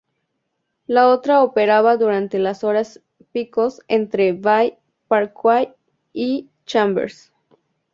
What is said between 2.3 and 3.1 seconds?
las horas